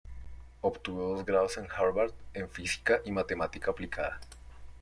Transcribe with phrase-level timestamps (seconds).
[0.61, 4.19] Obtuvo dos grados en Harvard, en física y matemática aplicada.